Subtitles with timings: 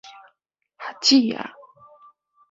[0.79, 1.51] 學姊仔